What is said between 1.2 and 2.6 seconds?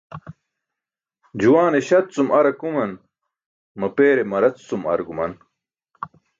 Juwaane śat cum ar